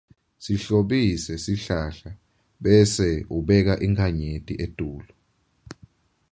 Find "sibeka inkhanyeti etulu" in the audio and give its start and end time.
3.27-5.11